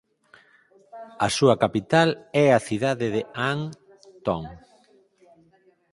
A 1.25 1.27
súa 1.37 1.55
capital 1.63 2.09
é 2.43 2.45
a 2.51 2.63
cidade 2.67 3.07
de 3.15 3.21
Ang 3.49 3.61
Thong. 4.25 4.47